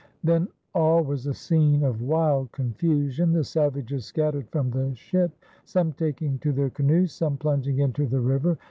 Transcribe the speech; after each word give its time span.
Then 0.23 0.47
all 0.73 1.03
was 1.03 1.27
a 1.27 1.33
scene 1.35 1.83
of 1.83 2.01
wild 2.01 2.51
confusion. 2.53 3.33
The 3.33 3.43
savages 3.43 4.03
scattered 4.03 4.49
from 4.49 4.71
the 4.71 4.95
ship, 4.95 5.29
some 5.63 5.93
taking 5.93 6.39
to 6.39 6.51
their 6.51 6.71
canoes, 6.71 7.13
some 7.13 7.37
plunging 7.37 7.77
into 7.77 8.07
the 8.07 8.19
river. 8.19 8.57